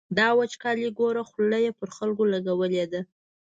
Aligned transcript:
دا 0.17 0.27
وچکالي 0.39 0.89
ګوره، 0.99 1.23
خوله 1.29 1.57
یې 1.65 1.71
پر 1.79 1.89
خلکو 1.97 2.23
لګولې 2.33 2.85
ده. 2.91 3.01